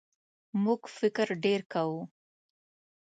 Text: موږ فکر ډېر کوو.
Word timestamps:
موږ 0.63 0.81
فکر 0.97 1.27
ډېر 1.43 1.61
کوو. 1.73 2.01